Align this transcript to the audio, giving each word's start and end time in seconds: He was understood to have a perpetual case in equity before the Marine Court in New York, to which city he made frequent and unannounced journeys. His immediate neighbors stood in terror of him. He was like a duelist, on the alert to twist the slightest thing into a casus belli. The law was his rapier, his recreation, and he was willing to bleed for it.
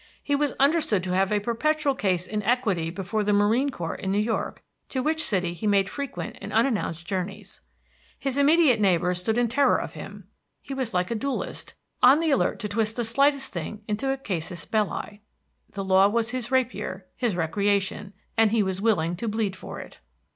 He 0.23 0.35
was 0.35 0.55
understood 0.59 1.03
to 1.03 1.11
have 1.13 1.31
a 1.31 1.39
perpetual 1.39 1.93
case 1.93 2.25
in 2.25 2.41
equity 2.41 2.89
before 2.89 3.23
the 3.23 3.33
Marine 3.33 3.69
Court 3.69 3.99
in 3.99 4.11
New 4.11 4.17
York, 4.17 4.63
to 4.89 5.03
which 5.03 5.23
city 5.23 5.53
he 5.53 5.67
made 5.67 5.87
frequent 5.91 6.39
and 6.41 6.51
unannounced 6.51 7.05
journeys. 7.05 7.61
His 8.17 8.35
immediate 8.39 8.79
neighbors 8.79 9.19
stood 9.19 9.37
in 9.37 9.47
terror 9.47 9.77
of 9.79 9.93
him. 9.93 10.25
He 10.63 10.73
was 10.73 10.95
like 10.95 11.11
a 11.11 11.15
duelist, 11.15 11.75
on 12.01 12.19
the 12.19 12.31
alert 12.31 12.57
to 12.61 12.67
twist 12.67 12.95
the 12.95 13.05
slightest 13.05 13.53
thing 13.53 13.83
into 13.87 14.09
a 14.11 14.17
casus 14.17 14.65
belli. 14.65 15.21
The 15.69 15.83
law 15.83 16.07
was 16.07 16.31
his 16.31 16.49
rapier, 16.49 17.05
his 17.15 17.35
recreation, 17.35 18.13
and 18.35 18.49
he 18.49 18.63
was 18.63 18.81
willing 18.81 19.15
to 19.17 19.27
bleed 19.27 19.55
for 19.55 19.79
it. 19.79 19.99